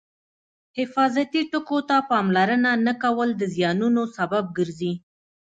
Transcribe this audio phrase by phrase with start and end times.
[0.77, 4.93] حفاظتي ټکو ته پاملرنه نه کول د زیانونو سبب ګرځي.